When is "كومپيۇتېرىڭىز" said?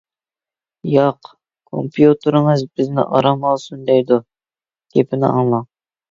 1.73-2.63